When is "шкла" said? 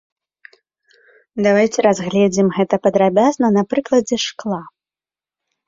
4.27-4.61